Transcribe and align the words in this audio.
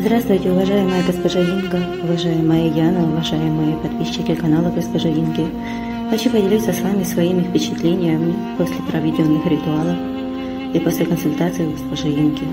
Здравствуйте, 0.00 0.50
уважаемая 0.50 1.04
госпожа 1.04 1.40
Инга, 1.40 1.78
уважаемая 2.02 2.72
Яна, 2.72 3.04
уважаемые 3.04 3.76
подписчики 3.76 4.34
канала 4.34 4.70
госпожа 4.70 5.10
Инги. 5.10 5.46
Хочу 6.08 6.30
поделиться 6.30 6.72
с 6.72 6.80
вами 6.80 7.04
своими 7.04 7.42
впечатлениями 7.42 8.34
после 8.56 8.76
проведенных 8.90 9.44
ритуалов 9.44 9.98
и 10.72 10.78
после 10.78 11.04
консультации 11.04 11.66
у 11.66 11.72
госпожи 11.72 12.08
Инги. 12.08 12.48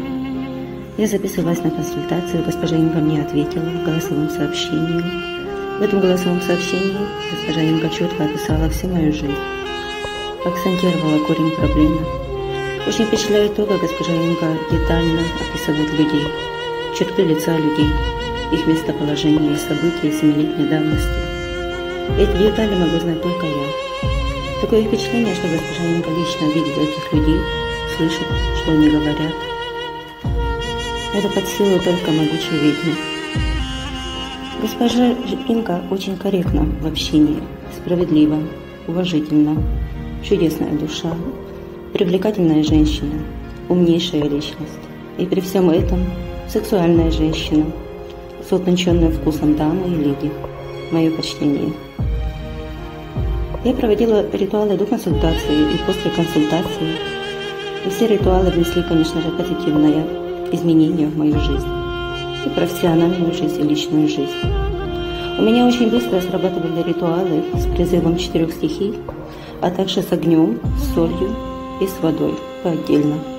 Я 0.97 1.07
записывалась 1.07 1.63
на 1.63 1.71
консультацию, 1.71 2.43
госпожа 2.43 2.75
Инга 2.75 2.99
мне 2.99 3.21
ответила 3.21 3.63
в 3.63 3.85
голосовом 3.85 4.29
сообщении. 4.29 5.01
В 5.79 5.81
этом 5.81 6.01
голосовом 6.01 6.41
сообщении 6.41 6.97
госпожа 7.31 7.61
Инга 7.61 7.89
четко 7.89 8.25
описала 8.25 8.69
всю 8.69 8.89
мою 8.89 9.13
жизнь, 9.13 9.39
акцентировала 10.45 11.25
корень 11.25 11.55
проблемы. 11.55 12.01
Очень 12.85 13.05
впечатляет 13.05 13.55
то, 13.55 13.65
как 13.65 13.79
госпожа 13.79 14.11
Инга 14.11 14.59
детально 14.69 15.21
описывает 15.39 15.93
людей, 15.97 16.27
черты 16.97 17.23
лица 17.23 17.55
людей, 17.55 17.89
их 18.51 18.65
местоположение 18.65 19.53
и 19.53 19.57
события 19.57 20.11
семилетней 20.11 20.67
давности. 20.67 21.09
Эти 22.17 22.35
детали 22.37 22.73
могу 22.73 22.99
знать 22.99 23.21
только 23.21 23.45
я. 23.45 24.61
Такое 24.61 24.83
впечатление, 24.83 25.35
что 25.35 25.47
госпожа 25.47 25.85
Инга 25.85 26.09
лично 26.09 26.45
видит 26.55 26.75
этих 26.75 27.13
людей, 27.13 27.39
слышит, 27.95 28.25
что 28.59 28.71
они 28.71 28.89
говорят. 28.89 29.33
Это 31.13 31.29
под 31.29 31.47
силу 31.47 31.77
только 31.79 32.11
могучей 32.11 32.57
ведьмы. 32.63 32.95
Госпожа 34.59 35.09
Инга 35.47 35.83
очень 35.91 36.17
корректна 36.17 36.65
в 36.81 36.87
общении, 36.87 37.43
справедлива, 37.75 38.39
уважительна, 38.87 39.61
чудесная 40.23 40.71
душа, 40.71 41.13
привлекательная 41.93 42.63
женщина, 42.63 43.21
умнейшая 43.69 44.23
личность. 44.23 44.79
И 45.19 45.25
при 45.27 45.41
всем 45.41 45.69
этом 45.69 45.99
сексуальная 46.49 47.11
женщина 47.11 47.65
с 48.47 48.51
утонченным 48.51 49.11
вкусом 49.11 49.55
дамы 49.55 49.87
и 49.87 49.95
леди. 49.95 50.31
Мое 50.91 51.11
почтение. 51.11 51.73
Я 53.65 53.73
проводила 53.73 54.25
ритуалы 54.31 54.77
до 54.77 54.85
консультации 54.85 55.73
и 55.73 55.77
после 55.85 56.09
консультации. 56.11 56.95
И 57.85 57.89
все 57.89 58.07
ритуалы 58.07 58.49
внесли, 58.49 58.81
конечно 58.83 59.21
же, 59.21 59.29
позитивное 59.31 60.05
изменение 60.53 61.07
в 61.07 61.17
мою 61.17 61.37
жизнь. 61.39 61.67
И 62.45 62.49
профессиональную 62.49 63.33
жизнь, 63.33 63.59
и 63.59 63.63
личную 63.63 64.07
жизнь. 64.07 64.31
У 65.37 65.41
меня 65.41 65.67
очень 65.67 65.89
быстро 65.89 66.21
срабатывали 66.21 66.81
ритуалы 66.87 67.43
с 67.55 67.65
призывом 67.75 68.17
четырех 68.17 68.53
стихий, 68.53 68.95
а 69.61 69.69
также 69.69 70.01
с 70.01 70.11
огнем, 70.13 70.59
с 70.79 70.93
солью 70.93 71.35
и 71.81 71.87
с 71.87 72.01
водой 72.01 72.35
по 72.63 72.69
отдельно. 72.69 73.36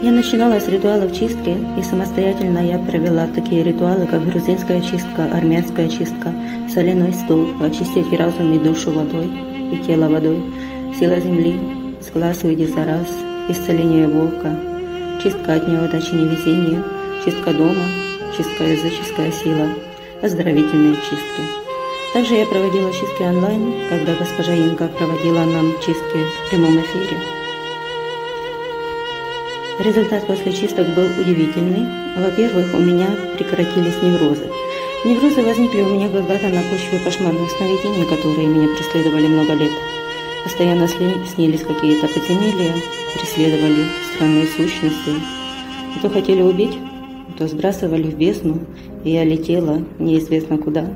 Я 0.00 0.12
начинала 0.12 0.60
с 0.60 0.68
ритуалов 0.68 1.12
чистки, 1.12 1.56
и 1.76 1.82
самостоятельно 1.82 2.64
я 2.64 2.78
провела 2.78 3.26
такие 3.26 3.64
ритуалы, 3.64 4.06
как 4.06 4.24
грузинская 4.24 4.80
чистка, 4.80 5.24
армянская 5.32 5.88
чистка, 5.88 6.32
соляной 6.72 7.12
стол, 7.12 7.48
очистить 7.60 8.12
разум 8.16 8.52
и 8.52 8.60
душу 8.60 8.92
водой, 8.92 9.28
и 9.72 9.76
тело 9.84 10.08
водой, 10.08 10.40
сила 10.96 11.18
земли, 11.18 11.58
с 12.00 12.12
глаз 12.12 12.44
уйди 12.44 12.66
за 12.66 12.84
раз, 12.84 13.08
исцеление 13.48 14.06
волка, 14.06 14.56
чистка 15.20 15.54
от 15.54 15.66
неудачи 15.66 16.14
невезения, 16.14 16.80
чистка 17.24 17.52
дома, 17.52 17.82
чистка 18.36 18.62
языческая 18.62 19.32
сила, 19.32 19.66
оздоровительные 20.22 20.94
чистки. 20.94 21.42
Также 22.14 22.34
я 22.34 22.46
проводила 22.46 22.92
чистки 22.92 23.22
онлайн, 23.22 23.74
когда 23.88 24.14
госпожа 24.14 24.54
Инга 24.54 24.86
проводила 24.86 25.40
нам 25.40 25.72
чистки 25.80 26.18
в 26.46 26.50
прямом 26.50 26.78
эфире. 26.82 27.37
Результат 29.78 30.26
после 30.26 30.52
чисток 30.52 30.88
был 30.96 31.06
удивительный. 31.20 31.86
Во-первых, 32.16 32.74
у 32.74 32.78
меня 32.78 33.06
прекратились 33.36 34.02
неврозы. 34.02 34.50
Неврозы 35.04 35.40
возникли 35.40 35.82
у 35.82 35.94
меня 35.94 36.08
когда-то 36.08 36.48
на 36.48 36.62
почве 36.62 36.98
кошмарных 37.04 37.48
сновидений, 37.48 38.04
которые 38.04 38.48
меня 38.48 38.66
преследовали 38.74 39.28
много 39.28 39.54
лет. 39.54 39.70
Постоянно 40.42 40.88
снились 40.88 41.62
какие-то 41.62 42.08
подземелья, 42.08 42.72
преследовали 43.14 43.84
странные 44.14 44.46
сущности. 44.46 45.12
То 46.02 46.10
хотели 46.10 46.42
убить, 46.42 46.76
то 47.38 47.46
сбрасывали 47.46 48.10
в 48.10 48.18
бездну, 48.18 48.58
и 49.04 49.10
я 49.10 49.22
летела 49.22 49.80
неизвестно 50.00 50.58
куда. 50.58 50.92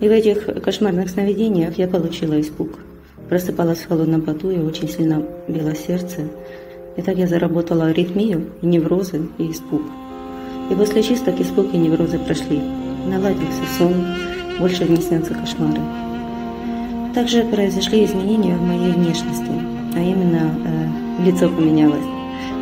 И 0.00 0.08
в 0.08 0.10
этих 0.10 0.46
кошмарных 0.64 1.10
сновидениях 1.10 1.78
я 1.78 1.86
получила 1.86 2.40
испуг. 2.40 2.70
Просыпалась 3.28 3.78
в 3.78 3.88
холодном 3.88 4.22
поту 4.22 4.50
и 4.50 4.58
очень 4.58 4.88
сильно 4.88 5.22
било 5.46 5.76
сердце. 5.76 6.28
И 6.96 7.02
так 7.02 7.18
я 7.18 7.26
заработала 7.26 7.86
аритмию, 7.86 8.46
и 8.62 8.66
неврозы, 8.66 9.28
и 9.36 9.50
испуг. 9.50 9.82
И 10.70 10.74
после 10.74 11.02
чисток 11.02 11.38
испуг 11.38 11.72
и 11.74 11.76
неврозы 11.76 12.18
прошли. 12.18 12.58
Наладился 13.06 13.62
сон, 13.76 13.94
больше 14.58 14.84
не 14.84 14.96
снятся 14.96 15.34
кошмары. 15.34 15.80
Также 17.14 17.42
произошли 17.42 18.04
изменения 18.04 18.56
в 18.56 18.62
моей 18.62 18.92
внешности, 18.92 19.52
а 19.94 20.00
именно 20.00 20.54
э, 20.64 21.24
лицо 21.26 21.48
поменялось. 21.48 22.04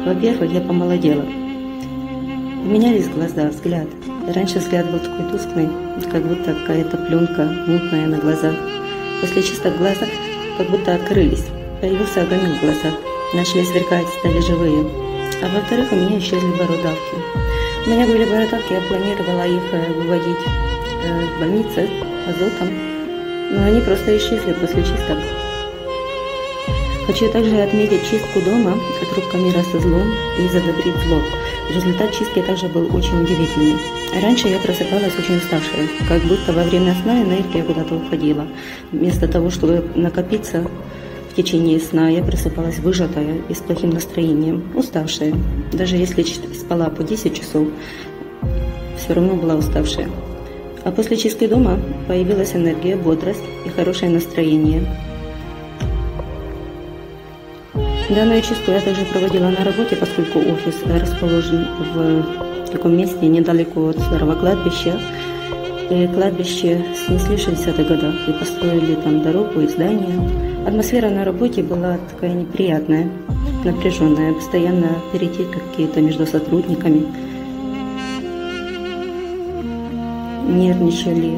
Во-первых, 0.04 0.52
я 0.52 0.60
помолодела. 0.60 1.24
Поменялись 2.64 3.08
глаза, 3.08 3.48
взгляд. 3.48 3.86
Раньше 4.34 4.58
взгляд 4.58 4.90
был 4.90 4.98
такой 4.98 5.30
тусклый, 5.30 5.68
как 6.10 6.26
будто 6.26 6.54
какая-то 6.54 6.96
пленка 6.96 7.44
мутная 7.66 8.06
на 8.06 8.18
глазах. 8.18 8.54
После 9.20 9.42
чисток 9.42 9.76
глаза 9.78 10.06
как 10.58 10.68
будто 10.70 10.94
открылись. 10.94 11.46
Появился 11.80 12.22
огонек 12.22 12.58
в 12.58 12.60
глазах 12.62 12.94
начали 13.34 13.64
сверкать, 13.64 14.06
стали 14.20 14.40
живые. 14.40 14.84
А 15.42 15.48
во-вторых, 15.54 15.92
у 15.92 15.96
меня 15.96 16.18
исчезли 16.18 16.50
бородавки. 16.52 17.16
У 17.86 17.90
меня 17.90 18.06
были 18.06 18.24
бородавки, 18.24 18.72
я 18.72 18.80
планировала 18.80 19.46
их 19.46 19.62
э, 19.72 19.92
выводить 19.92 20.44
э, 21.04 21.26
в 21.26 21.40
больнице 21.40 21.88
азотом, 22.26 22.70
но 23.50 23.64
они 23.64 23.80
просто 23.80 24.16
исчезли 24.16 24.52
после 24.52 24.82
чисток. 24.82 25.18
Хочу 27.06 27.28
также 27.30 27.60
отметить 27.60 28.08
чистку 28.08 28.40
дома 28.40 28.72
от 28.72 29.34
мира 29.34 29.62
со 29.70 29.78
злом 29.78 30.10
и 30.38 30.48
задобрить 30.48 30.96
зло. 31.06 31.20
Результат 31.74 32.12
чистки 32.12 32.40
также 32.40 32.68
был 32.68 32.94
очень 32.96 33.20
удивительный. 33.22 33.76
Раньше 34.22 34.48
я 34.48 34.58
просыпалась 34.58 35.12
очень 35.18 35.36
уставшая, 35.36 35.88
как 36.08 36.22
будто 36.22 36.52
во 36.52 36.62
время 36.62 36.94
сна 37.02 37.22
энергия 37.22 37.62
куда-то 37.62 37.96
уходила. 37.96 38.46
Вместо 38.92 39.28
того, 39.28 39.50
чтобы 39.50 39.84
накопиться, 39.94 40.64
в 41.34 41.36
течение 41.36 41.80
сна 41.80 42.08
я 42.10 42.22
просыпалась 42.22 42.78
выжатая 42.78 43.38
и 43.48 43.54
с 43.54 43.58
плохим 43.58 43.90
настроением, 43.90 44.62
уставшая. 44.76 45.34
Даже 45.72 45.96
если 45.96 46.22
спала 46.22 46.90
по 46.90 47.02
10 47.02 47.36
часов, 47.36 47.66
все 48.96 49.14
равно 49.14 49.34
была 49.34 49.56
уставшая. 49.56 50.08
А 50.84 50.92
после 50.92 51.16
чистки 51.16 51.48
дома 51.48 51.80
появилась 52.06 52.54
энергия, 52.54 52.94
бодрость 52.94 53.42
и 53.66 53.68
хорошее 53.68 54.12
настроение. 54.12 54.86
Данную 58.08 58.40
чистку 58.40 58.70
я 58.70 58.80
также 58.80 59.04
проводила 59.06 59.48
на 59.48 59.64
работе, 59.64 59.96
поскольку 59.96 60.38
офис 60.38 60.76
расположен 60.86 61.66
в 61.96 62.70
таком 62.70 62.96
месте 62.96 63.26
недалеко 63.26 63.88
от 63.88 63.98
старого 63.98 64.36
кладбища. 64.36 65.00
И 65.90 66.06
кладбище 66.06 66.82
снесли 67.06 67.36
в 67.36 67.48
60-х 67.48 67.82
годах 67.84 68.14
и 68.26 68.32
построили 68.32 68.94
там 68.94 69.22
дорогу 69.22 69.60
и 69.60 69.68
здания. 69.68 70.18
Атмосфера 70.66 71.10
на 71.10 71.24
работе 71.24 71.62
была 71.62 71.98
такая 72.10 72.32
неприятная, 72.32 73.10
напряженная, 73.64 74.32
постоянно 74.32 74.88
перейти 75.12 75.44
какие-то 75.44 76.00
между 76.00 76.26
сотрудниками. 76.26 77.04
Нервничали, 80.48 81.32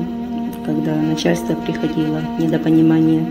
когда 0.65 0.95
начальство 0.95 1.55
приходило, 1.55 2.21
недопонимание. 2.39 3.27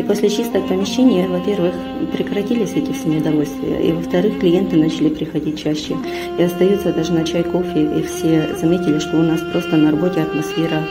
И 0.00 0.02
после 0.02 0.30
чистого 0.30 0.66
помещения, 0.66 1.28
во-первых, 1.28 1.74
прекратились 2.14 2.72
эти 2.72 2.90
все 2.90 3.06
недовольствия, 3.06 3.82
и 3.82 3.92
во-вторых, 3.92 4.38
клиенты 4.40 4.76
начали 4.76 5.10
приходить 5.10 5.62
чаще. 5.62 5.94
И 6.38 6.42
остаются 6.42 6.90
даже 6.90 7.12
на 7.12 7.22
чай, 7.22 7.42
кофе, 7.42 7.82
и 7.98 8.02
все 8.04 8.56
заметили, 8.58 8.98
что 8.98 9.18
у 9.18 9.22
нас 9.22 9.42
просто 9.52 9.76
на 9.76 9.90
работе 9.90 10.22
атмосфера 10.22 10.84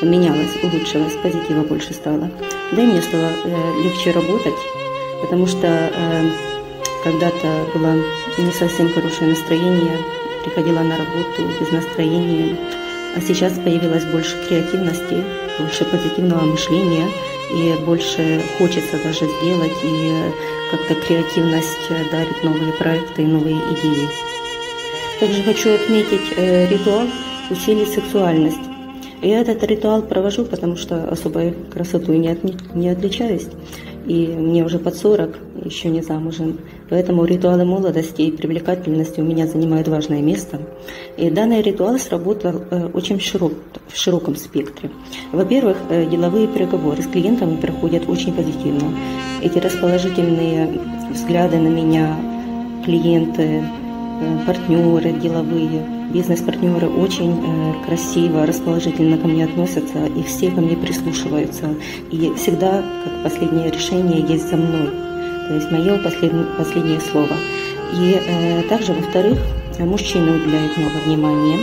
поменялась, 0.00 0.50
улучшилась, 0.64 1.12
позитива 1.22 1.62
больше 1.62 1.94
стало. 1.94 2.28
Да 2.72 2.82
и 2.82 2.86
мне 2.86 3.00
стало 3.02 3.30
э, 3.44 3.82
легче 3.84 4.10
работать, 4.10 4.58
потому 5.22 5.46
что 5.46 5.68
э, 5.68 6.30
когда-то 7.04 7.46
было 7.72 7.94
не 8.36 8.50
совсем 8.50 8.88
хорошее 8.92 9.30
настроение, 9.30 9.96
приходила 10.44 10.80
на 10.80 10.96
работу 10.96 11.42
без 11.60 11.70
настроения, 11.70 12.56
а 13.14 13.20
сейчас 13.20 13.52
появилось 13.52 14.06
больше 14.06 14.34
креативности, 14.48 15.22
больше 15.60 15.84
позитивного 15.84 16.46
мышления, 16.46 17.06
и 17.52 17.74
больше 17.84 18.42
хочется 18.58 18.98
даже 19.02 19.26
сделать, 19.26 19.72
и 19.84 20.12
как-то 20.70 20.94
креативность 20.94 21.88
дарит 22.10 22.42
новые 22.42 22.72
проекты 22.72 23.22
и 23.22 23.26
новые 23.26 23.56
идеи. 23.56 24.08
Также 25.20 25.42
хочу 25.42 25.74
отметить 25.74 26.32
э, 26.36 26.68
ритуал 26.68 27.06
«Усилить 27.50 27.88
сексуальность». 27.88 28.58
Я 29.22 29.40
этот 29.40 29.62
ритуал 29.62 30.02
провожу, 30.02 30.44
потому 30.44 30.76
что 30.76 31.08
особой 31.08 31.54
красотой 31.72 32.18
не, 32.18 32.28
от, 32.28 32.74
не 32.74 32.88
отличаюсь. 32.90 33.46
и 34.06 34.26
мне 34.26 34.64
уже 34.64 34.78
под 34.78 34.94
40, 34.94 35.38
еще 35.66 35.88
не 35.88 36.02
замужем. 36.02 36.58
Поэтому 36.88 37.24
ритуалы 37.24 37.64
молодости 37.64 38.22
и 38.22 38.30
привлекательности 38.30 39.20
у 39.20 39.24
меня 39.24 39.46
занимают 39.46 39.88
важное 39.88 40.22
место. 40.22 40.60
И 41.16 41.30
данный 41.30 41.62
ритуал 41.62 41.98
сработал 41.98 42.62
э, 42.70 42.88
очень 42.94 43.20
широк, 43.20 43.52
в 43.88 43.96
широком 43.96 44.36
спектре. 44.36 44.90
Во-первых, 45.32 45.76
э, 45.90 46.06
деловые 46.06 46.46
переговоры 46.46 47.02
с 47.02 47.06
клиентами 47.06 47.56
проходят 47.56 48.08
очень 48.08 48.32
позитивно. 48.32 48.94
Эти 49.42 49.58
расположительные 49.58 50.80
взгляды 51.12 51.58
на 51.58 51.68
меня, 51.68 52.16
клиенты, 52.84 53.42
э, 53.42 54.38
партнеры 54.46 55.12
деловые, 55.12 55.82
бизнес-партнеры 56.12 56.88
очень 56.88 57.34
красиво, 57.84 58.46
расположительно 58.46 59.18
ко 59.18 59.26
мне 59.26 59.44
относятся, 59.44 60.06
и 60.06 60.22
все 60.22 60.50
ко 60.50 60.60
мне 60.60 60.76
прислушиваются. 60.76 61.74
И 62.10 62.32
всегда, 62.36 62.82
как 63.04 63.22
последнее 63.24 63.70
решение, 63.70 64.24
есть 64.26 64.48
за 64.48 64.56
мной 64.56 64.88
то 65.46 65.54
есть 65.54 65.70
мое 65.70 65.98
последнее, 65.98 66.44
последнее 66.58 67.00
слово. 67.00 67.34
И 67.92 68.20
э, 68.20 68.62
также, 68.68 68.92
во-вторых, 68.92 69.38
мужчины 69.78 70.32
уделяют 70.32 70.76
много 70.76 70.96
внимания 71.04 71.58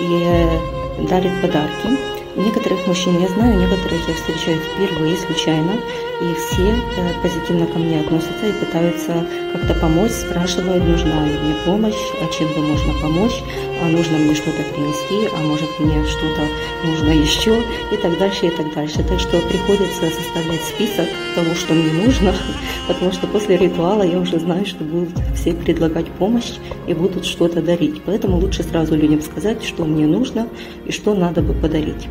и 0.00 0.22
э, 0.24 1.06
дарят 1.08 1.32
подарки. 1.42 2.13
Некоторых 2.36 2.84
мужчин 2.88 3.20
я 3.20 3.28
знаю, 3.28 3.60
некоторых 3.60 4.08
я 4.08 4.14
встречаю 4.14 4.58
впервые, 4.58 5.16
случайно, 5.16 5.74
и 6.20 6.34
все 6.34 6.74
э, 6.96 7.22
позитивно 7.22 7.64
ко 7.66 7.78
мне 7.78 8.00
относятся 8.00 8.46
и 8.48 8.52
пытаются 8.52 9.24
как-то 9.52 9.74
помочь, 9.74 10.10
спрашивают, 10.10 10.84
нужна 10.84 11.26
ли 11.26 11.38
мне 11.38 11.54
помощь, 11.64 11.94
а 12.20 12.32
чем 12.32 12.48
бы 12.48 12.66
можно 12.66 12.92
помочь, 13.00 13.40
а 13.80 13.88
нужно 13.88 14.18
мне 14.18 14.34
что-то 14.34 14.62
принести, 14.72 15.28
а 15.32 15.38
может 15.42 15.68
мне 15.78 16.04
что-то 16.06 16.42
нужно 16.84 17.10
еще 17.10 17.62
и 17.92 17.96
так 17.96 18.18
дальше, 18.18 18.46
и 18.46 18.50
так 18.50 18.74
дальше. 18.74 19.04
Так 19.04 19.20
что 19.20 19.38
приходится 19.40 20.10
составлять 20.10 20.62
список 20.62 21.06
того, 21.36 21.54
что 21.54 21.74
мне 21.74 22.04
нужно, 22.04 22.34
потому 22.88 23.12
что 23.12 23.28
после 23.28 23.56
ритуала 23.58 24.02
я 24.02 24.18
уже 24.18 24.40
знаю, 24.40 24.66
что 24.66 24.82
будут 24.82 25.10
все 25.36 25.52
предлагать 25.52 26.06
помощь 26.18 26.54
и 26.88 26.94
будут 26.94 27.26
что-то 27.26 27.62
дарить. 27.62 28.02
Поэтому 28.04 28.38
лучше 28.38 28.64
сразу 28.64 28.96
людям 28.96 29.20
сказать, 29.20 29.62
что 29.62 29.84
мне 29.84 30.06
нужно 30.06 30.48
и 30.84 30.90
что 30.90 31.14
надо 31.14 31.40
бы 31.40 31.54
подарить. 31.54 32.08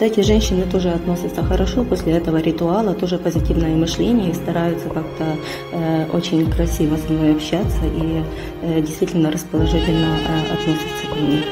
Кстати, 0.00 0.20
женщины 0.20 0.64
тоже 0.64 0.88
относятся 0.92 1.42
хорошо 1.42 1.84
после 1.84 2.14
этого 2.14 2.38
ритуала, 2.38 2.94
тоже 2.94 3.18
позитивное 3.18 3.76
мышление 3.76 4.30
и 4.30 4.34
стараются 4.34 4.88
как-то 4.88 5.36
э, 5.72 6.06
очень 6.14 6.50
красиво 6.50 6.96
со 6.96 7.12
мной 7.12 7.34
общаться 7.34 7.84
и 7.84 8.22
э, 8.62 8.80
действительно 8.80 9.30
расположительно 9.30 10.16
э, 10.16 10.54
относятся 10.54 11.06
ко 11.06 11.16
мне. 11.16 11.42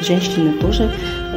Женщины 0.00 0.54
тоже 0.54 0.90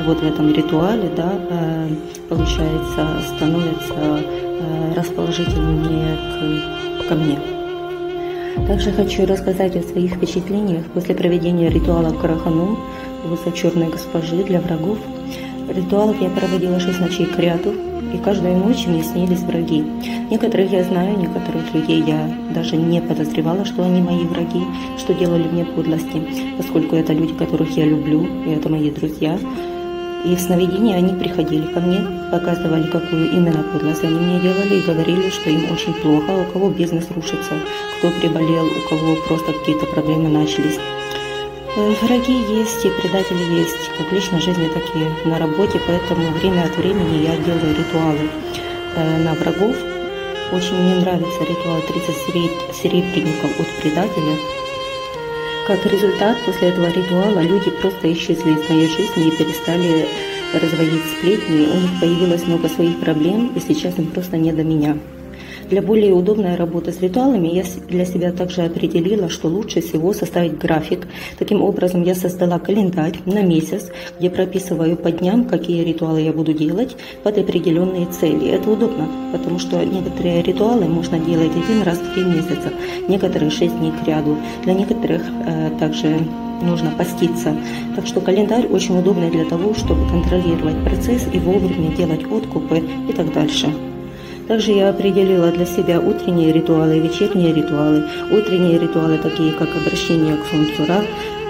вот 0.08 0.20
в 0.20 0.24
этом 0.24 0.52
ритуале, 0.52 1.12
да, 1.16 1.32
э, 1.48 1.90
получается, 2.28 3.22
становятся 3.36 4.24
э, 4.24 4.94
расположительнее 4.96 6.18
к, 6.18 7.08
ко 7.08 7.14
мне. 7.14 7.38
Также 8.66 8.92
хочу 8.94 9.28
рассказать 9.28 9.76
о 9.76 9.84
своих 9.84 10.16
впечатлениях 10.16 10.88
после 10.88 11.14
проведения 11.14 11.70
ритуала 11.70 12.12
Карахану, 12.20 12.80
высочерной 13.26 13.90
госпожи 13.92 14.44
для 14.44 14.60
врагов– 14.60 14.98
Ритуалов 15.68 16.22
я 16.22 16.30
проводила 16.30 16.80
шесть 16.80 17.00
ночей 17.00 17.26
к 17.26 17.38
ряду, 17.38 17.74
и 18.14 18.18
каждую 18.20 18.58
ночь 18.58 18.86
мне 18.88 19.04
снились 19.04 19.42
враги. 19.42 19.84
Некоторых 20.32 20.72
я 20.72 20.84
знаю, 20.84 21.18
некоторых 21.18 21.74
людей 21.74 22.02
я 22.08 22.32
даже 22.54 22.78
не 22.78 23.02
подозревала, 23.02 23.66
что 23.66 23.84
они 23.84 24.02
мои 24.02 24.24
враги, 24.24 24.64
что 24.98 25.14
делали 25.14 25.44
мне 25.44 25.66
подлости, 25.66 26.24
поскольку 26.56 26.96
это 26.96 27.12
люди, 27.12 27.34
которых 27.34 27.76
я 27.76 27.86
люблю, 27.86 28.26
и 28.46 28.52
это 28.52 28.70
мои 28.70 28.90
друзья. 28.92 29.38
И 30.26 30.36
в 30.36 30.40
сновидении 30.40 30.96
они 30.96 31.14
приходили 31.14 31.66
ко 31.74 31.82
мне, 31.82 32.00
показывали, 32.32 32.84
какую 32.84 33.32
именно 33.32 33.64
подлость 33.74 34.04
они 34.04 34.20
мне 34.20 34.40
делали, 34.40 34.80
и 34.80 34.86
говорили, 34.86 35.30
что 35.30 35.50
им 35.50 35.66
очень 35.72 35.94
плохо, 35.94 36.32
у 36.32 36.54
кого 36.54 36.70
бизнес 36.70 37.08
рушится, 37.14 37.54
кто 37.98 38.10
приболел, 38.22 38.66
у 38.66 38.90
кого 38.90 39.16
просто 39.28 39.52
какие-то 39.52 39.86
проблемы 39.88 40.30
начались. 40.30 40.80
Э, 41.78 41.94
враги 42.02 42.34
есть 42.34 42.84
и 42.86 42.90
предатели 42.90 43.54
есть, 43.54 43.90
как 43.96 44.10
в 44.10 44.12
личной 44.12 44.42
жизни, 44.42 44.68
так 44.68 44.84
и 44.96 45.30
на 45.30 45.38
работе, 45.38 45.80
поэтому 45.86 46.32
время 46.32 46.64
от 46.64 46.76
времени 46.76 47.24
я 47.24 47.38
делаю 47.38 47.78
ритуалы 47.78 48.30
э, 48.96 49.18
на 49.24 49.36
врагов. 49.36 49.76
Очень 50.52 50.74
мне 50.74 50.96
нравится 50.96 51.44
ритуал 51.44 51.80
30 51.82 52.76
серебряников 52.76 53.60
от 53.60 53.68
предателя. 53.80 54.38
Как 55.68 55.86
результат, 55.86 56.38
после 56.48 56.70
этого 56.70 56.88
ритуала 56.88 57.42
люди 57.42 57.70
просто 57.70 58.12
исчезли 58.12 58.54
из 58.54 58.70
моей 58.70 58.88
жизни 58.88 59.28
и 59.28 59.38
перестали 59.38 60.08
разводить 60.56 61.04
сплетни. 61.16 61.68
У 61.68 61.80
них 61.80 62.00
появилось 62.00 62.48
много 62.48 62.70
своих 62.70 63.00
проблем, 63.02 63.52
и 63.56 63.60
сейчас 63.60 64.00
им 64.00 64.08
просто 64.08 64.38
не 64.38 64.52
до 64.52 64.64
меня. 64.64 64.98
Для 65.70 65.82
более 65.82 66.14
удобной 66.14 66.56
работы 66.56 66.94
с 66.94 67.02
ритуалами 67.02 67.50
я 67.50 67.64
для 67.90 68.06
себя 68.06 68.32
также 68.32 68.62
определила, 68.62 69.28
что 69.28 69.50
лучше 69.50 69.82
всего 69.82 70.14
составить 70.14 70.58
график. 70.58 71.08
Таким 71.38 71.62
образом, 71.62 72.04
я 72.04 72.16
создала 72.16 72.58
календарь 72.58 73.18
на 73.26 73.42
месяц, 73.42 73.90
где 74.18 74.30
прописываю 74.30 74.96
по 74.96 75.12
дням, 75.12 75.44
какие 75.44 75.84
ритуалы 75.84 76.22
я 76.22 76.32
буду 76.32 76.54
делать 76.54 76.96
под 77.24 77.38
определенные 77.38 78.06
цели. 78.06 78.50
Это 78.50 78.72
удобно, 78.72 79.10
потому 79.34 79.60
что 79.60 79.84
некоторые 79.84 80.42
ритуалы 80.42 80.86
можно 80.86 81.20
делать 81.20 81.52
один 81.52 81.82
раз 81.84 81.98
в 81.98 82.14
три 82.14 82.24
месяца, 82.24 82.72
некоторые 83.10 83.52
шесть 83.52 83.78
дней 83.78 83.92
к 83.92 84.08
ряду. 84.08 84.38
Для 84.64 84.74
некоторых 84.74 85.22
э, 85.46 85.72
также 85.80 86.18
нужно 86.62 86.92
поститься. 86.92 87.54
Так 87.96 88.08
что 88.08 88.22
календарь 88.22 88.68
очень 88.68 88.98
удобный 88.98 89.30
для 89.30 89.44
того, 89.44 89.74
чтобы 89.74 90.08
контролировать 90.08 90.82
процесс 90.86 91.28
и 91.34 91.40
вовремя 91.40 91.94
делать 91.96 92.24
откупы 92.24 92.82
и 93.10 93.12
так 93.12 93.34
дальше. 93.34 93.68
Также 94.48 94.72
я 94.72 94.90
определила 94.90 95.52
для 95.52 95.66
себя 95.66 96.00
утренние 96.00 96.54
ритуалы 96.54 96.98
и 96.98 97.00
вечерние 97.02 97.54
ритуалы. 97.54 98.04
Утренние 98.32 98.80
ритуалы, 98.80 99.18
такие 99.18 99.52
как 99.52 99.68
обращение 99.76 100.38
к 100.38 100.46
солнцу 100.46 100.86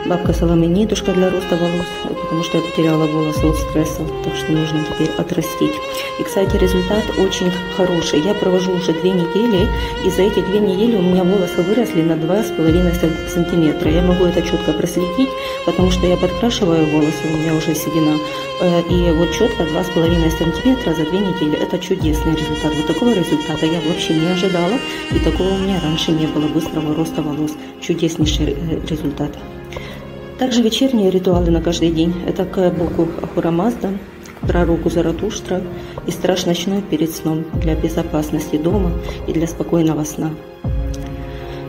Бабка 0.08 0.32
Соломенитушка 0.32 1.12
для 1.12 1.30
роста 1.30 1.58
волос, 1.58 1.86
потому 2.04 2.42
что 2.42 2.58
я 2.58 2.64
потеряла 2.64 3.06
волосы 3.08 3.44
от 3.46 3.58
стресса, 3.58 4.02
так 4.24 4.36
что 4.38 4.54
нужно 4.54 4.86
теперь 4.86 5.10
отрастить. 5.18 5.74
И, 6.18 6.24
кстати, 6.24 6.56
результат 6.56 7.04
очень 7.18 7.52
хороший. 7.76 8.22
Я 8.22 8.34
провожу 8.34 8.72
уже 8.72 8.94
две 8.94 9.12
недели, 9.12 9.68
и 10.06 10.10
за 10.10 10.22
эти 10.22 10.40
две 10.40 10.60
недели 10.60 10.96
у 10.96 11.02
меня 11.02 11.26
волосы 11.26 11.62
выросли 11.62 12.04
на 12.04 12.14
2,5 12.14 13.30
сантиметра. 13.30 13.92
Я 13.92 14.02
могу 14.02 14.24
это 14.24 14.42
четко 14.42 14.72
проследить, 14.72 15.30
потому 15.66 15.92
что 15.92 16.08
я 16.08 16.16
подкрашиваю 16.16 16.86
волосы, 16.86 17.24
у 17.26 17.38
меня 17.38 17.54
уже 17.54 17.76
седина. 17.76 18.18
Э, 18.62 18.82
и 18.90 19.12
вот 19.12 19.34
четко 19.34 19.64
2,5 19.64 20.32
сантиметра 20.38 20.94
за 20.94 21.04
две 21.04 21.20
недели. 21.20 21.62
Это 21.62 21.78
чудесный 21.80 22.34
результат. 22.34 22.74
Вот 22.78 22.88
такого 22.88 23.14
результата 23.14 23.66
я 23.66 23.82
вообще 23.82 24.14
не 24.14 24.28
ожидала, 24.28 24.76
и 25.12 25.20
такого 25.20 25.50
у 25.50 25.58
меня 25.58 25.82
раньше 25.84 26.12
не 26.12 26.28
было 26.28 26.48
быстрого 26.48 26.96
роста 26.96 27.22
волос. 27.22 27.52
Чудеснейший 27.82 28.56
э, 28.56 28.80
результат. 28.88 29.32
Также 30.40 30.62
вечерние 30.62 31.10
ритуалы 31.10 31.50
на 31.50 31.62
каждый 31.62 31.90
день. 31.90 32.14
Это 32.28 32.46
к 32.46 32.70
Богу 32.70 33.10
Ахурамазда, 33.24 33.90
к 34.40 34.48
пророку 34.48 34.90
Заратуштра 34.90 35.62
и 36.06 36.12
страж 36.12 36.46
ночной 36.46 36.84
перед 36.84 37.12
сном 37.12 37.44
для 37.56 37.76
безопасности 37.76 38.56
дома 38.56 38.92
и 39.28 39.34
для 39.34 39.48
спокойного 39.48 40.04
сна. 40.04 40.30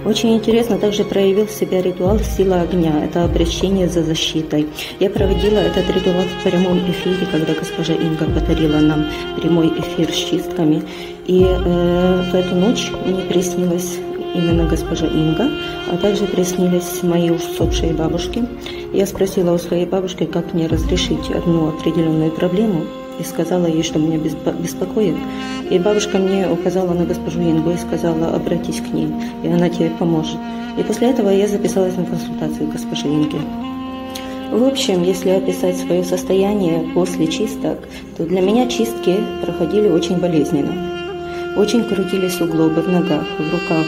Очень 0.05 0.37
интересно 0.37 0.79
также 0.79 1.05
проявил 1.05 1.49
себя 1.49 1.83
ритуал 1.83 2.19
«Сила 2.19 2.61
огня». 2.61 3.05
Это 3.05 3.25
обращение 3.25 3.89
за 3.89 4.03
защитой. 4.03 4.67
Я 5.01 5.11
проводила 5.11 5.59
этот 5.59 5.89
ритуал 5.91 6.25
в 6.25 6.45
прямом 6.45 6.79
эфире, 6.91 7.27
когда 7.33 7.55
госпожа 7.55 7.95
Инга 7.95 8.27
подарила 8.27 8.79
нам 8.79 9.07
прямой 9.41 9.69
эфир 9.69 10.11
с 10.11 10.17
чистками. 10.17 10.83
И 11.27 11.43
э, 11.43 12.23
в 12.31 12.35
эту 12.35 12.55
ночь 12.55 12.91
мне 13.07 13.23
приснилось 13.23 13.99
именно 14.35 14.69
госпожа 14.69 15.07
Инга, 15.07 15.51
а 15.91 15.97
также 15.97 16.25
приснились 16.25 17.03
мои 17.03 17.31
усопшие 17.31 17.93
бабушки. 17.93 18.45
Я 18.93 19.07
спросила 19.07 19.53
у 19.53 19.59
своей 19.59 19.87
бабушки, 19.87 20.25
как 20.25 20.55
мне 20.55 20.67
разрешить 20.67 21.31
одну 21.31 21.69
определенную 21.69 22.31
проблему, 22.31 22.85
и 23.19 23.25
сказала 23.25 23.67
ей, 23.67 23.83
что 23.83 23.99
меня 23.99 24.19
беспокоит. 24.19 25.17
И 25.71 25.79
бабушка 25.79 26.19
мне 26.19 26.49
указала 26.49 26.95
на 26.95 27.05
госпожу 27.05 27.41
Ингу 27.41 27.71
и 27.71 27.77
сказала, 27.77 28.29
обратись 28.29 28.81
к 28.81 28.93
ней, 28.93 29.09
и 29.43 29.49
она 29.49 29.69
тебе 29.69 29.91
поможет. 29.91 30.39
И 30.79 30.83
после 30.83 31.11
этого 31.11 31.31
я 31.31 31.49
записалась 31.49 31.97
на 31.97 32.05
консультацию 32.05 32.69
к 32.69 32.73
госпоже 32.73 33.09
Инге. 33.09 33.39
В 34.53 34.65
общем, 34.65 35.03
если 35.03 35.31
описать 35.31 35.77
свое 35.77 36.05
состояние 36.05 36.89
после 36.95 37.27
чисток, 37.27 37.79
то 38.17 38.25
для 38.25 38.41
меня 38.41 38.67
чистки 38.69 39.17
проходили 39.43 39.89
очень 39.89 40.19
болезненно. 40.19 40.73
Очень 41.57 41.85
крутились 41.85 42.37
суглобы 42.37 42.81
в 42.81 42.89
ногах, 42.89 43.25
в 43.39 43.53
руках, 43.53 43.87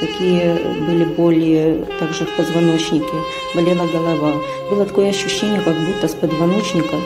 такие 0.00 0.54
были 0.86 1.04
боли 1.04 1.84
также 1.98 2.24
в 2.24 2.36
позвоночнике, 2.36 3.12
болела 3.54 3.86
голова. 3.86 4.34
Было 4.70 4.84
такое 4.84 5.10
ощущение, 5.10 5.60
как 5.60 5.74
будто 5.74 6.08
с 6.08 6.14
позвоночника 6.14 6.96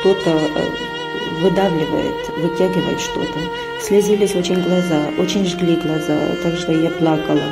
кто-то 0.00 0.30
э, 0.30 1.42
выдавливает, 1.42 2.30
вытягивает 2.38 3.00
что-то. 3.00 3.38
Слезились 3.82 4.34
очень 4.34 4.62
глаза, 4.62 5.10
очень 5.18 5.44
жгли 5.46 5.76
глаза, 5.76 6.36
также 6.42 6.72
я 6.72 6.90
плакала. 6.90 7.42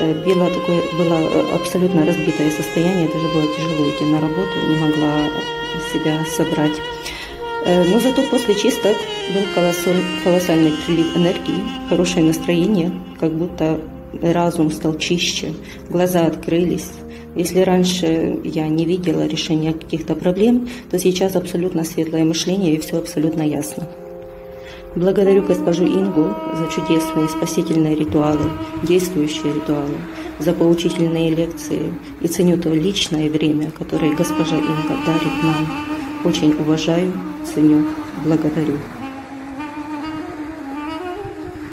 Э, 0.00 0.14
было 0.24 0.48
такое, 0.48 0.82
было 0.96 1.18
э, 1.20 1.54
абсолютно 1.54 2.06
разбитое 2.06 2.50
состояние, 2.50 3.08
даже 3.08 3.28
было 3.28 3.44
тяжело 3.56 3.90
идти 3.90 4.04
на 4.04 4.20
работу, 4.20 4.52
не 4.68 4.76
могла 4.76 5.24
себя 5.92 6.24
собрать. 6.36 6.80
Но 7.66 7.98
зато 8.00 8.22
после 8.30 8.54
чисток 8.54 8.96
был 9.34 9.42
колоссальный 10.24 10.72
прилив 10.86 11.16
энергии, 11.16 11.62
хорошее 11.90 12.24
настроение, 12.24 12.90
как 13.20 13.32
будто 13.32 13.78
разум 14.20 14.70
стал 14.70 14.96
чище, 14.98 15.52
глаза 15.88 16.26
открылись. 16.26 16.90
Если 17.34 17.60
раньше 17.60 18.40
я 18.44 18.66
не 18.68 18.84
видела 18.84 19.26
решения 19.26 19.72
каких-то 19.72 20.14
проблем, 20.14 20.68
то 20.90 20.98
сейчас 20.98 21.36
абсолютно 21.36 21.84
светлое 21.84 22.24
мышление 22.24 22.74
и 22.74 22.80
все 22.80 22.98
абсолютно 22.98 23.42
ясно. 23.42 23.86
Благодарю 24.96 25.42
госпожу 25.42 25.84
Ингу 25.84 26.34
за 26.54 26.66
чудесные 26.74 27.28
спасительные 27.28 27.94
ритуалы, 27.94 28.50
действующие 28.82 29.52
ритуалы, 29.54 29.94
за 30.38 30.52
поучительные 30.52 31.30
лекции 31.30 31.94
и 32.20 32.26
ценю 32.26 32.58
то 32.58 32.70
личное 32.70 33.28
время, 33.28 33.70
которое 33.70 34.16
госпожа 34.16 34.56
Инга 34.56 34.96
дарит 35.06 35.42
нам. 35.42 35.68
Очень 36.24 36.54
уважаю, 36.54 37.12
ценю, 37.44 37.84
благодарю. 38.24 38.78